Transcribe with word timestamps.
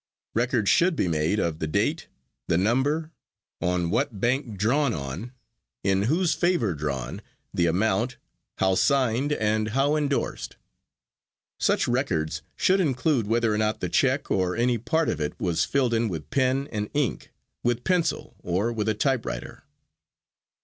Record 0.33 0.67
should 0.67 0.95
be 0.95 1.07
made 1.07 1.37
of 1.37 1.59
the 1.59 1.67
date, 1.67 2.07
the 2.47 2.57
number, 2.57 3.11
on 3.61 3.91
what 3.91 4.19
bank 4.19 4.57
drawn 4.57 4.95
on, 4.95 5.31
in 5.83 6.01
whose 6.05 6.33
favor 6.33 6.73
drawn, 6.73 7.21
the 7.53 7.67
amount, 7.67 8.17
how 8.57 8.73
signed, 8.73 9.31
and 9.31 9.67
how 9.77 9.95
endorsed. 9.95 10.55
Such 11.59 11.87
records 11.87 12.41
should 12.55 12.79
include 12.79 13.27
whether 13.27 13.53
or 13.53 13.59
not 13.59 13.79
the 13.79 13.89
check 13.89 14.31
or 14.31 14.55
any 14.55 14.79
part 14.79 15.07
of 15.07 15.21
it 15.21 15.39
was 15.39 15.65
filled 15.65 15.93
in 15.93 16.09
with 16.09 16.31
pen 16.31 16.67
and 16.71 16.89
ink, 16.95 17.31
with 17.63 17.83
pencil, 17.83 18.33
or 18.41 18.73
with 18.73 18.89
a 18.89 18.95
typewriter. 18.95 19.65